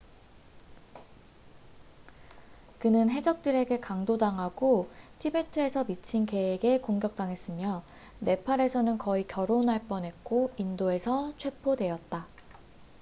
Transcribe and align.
그는 2.79 3.11
해적들에게 3.11 3.81
강도 3.81 4.17
당하고 4.17 4.89
티베트에서 5.19 5.83
미친개에게 5.83 6.79
공격당했으며 6.81 7.83
네팔에서는 8.21 8.97
거의 8.97 9.27
결혼할 9.27 9.83
뻔했고 9.85 10.53
인도에서 10.57 11.37
체포되었다 11.37 12.25